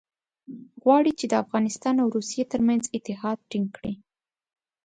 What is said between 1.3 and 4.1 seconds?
افغانستان او روسیې ترمنځ اتحاد ټینګ کړي.